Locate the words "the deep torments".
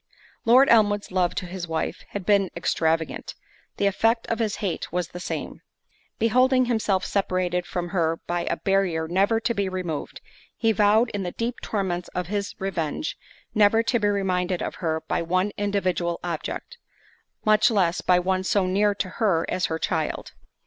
11.21-12.07